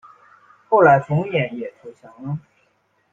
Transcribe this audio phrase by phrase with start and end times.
[0.67, 2.39] 后来冯衍也投降了。